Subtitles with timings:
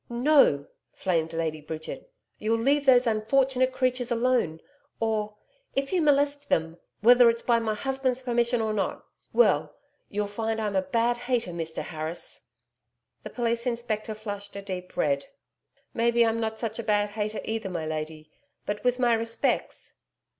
[0.09, 2.11] 'No,' flamed Lady Bridget.
[2.39, 4.59] 'You'll leave those unfortunate creatures alone
[4.99, 5.35] or
[5.75, 9.75] if you molest them whether it's by my husband's permission or not well
[10.09, 12.47] you'll find I'm a bad hater, Mr Harris.'
[13.21, 15.27] The police inspector flushed a deep red.
[15.93, 18.31] 'Maybe I'm not such a bad hater either, my lady
[18.65, 19.93] but with my respects....'